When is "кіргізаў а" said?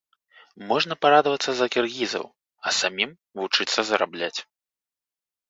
1.75-2.75